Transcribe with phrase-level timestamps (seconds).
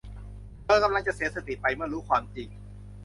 [0.63, 2.49] เธอกำลังจะเสียสติไปเมื่อรู้ความจริง